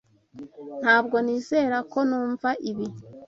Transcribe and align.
Ntabwo 0.81 1.15
nizera 1.25 1.77
ko 1.91 1.99
numva 2.09 2.49
ibi. 2.69 2.87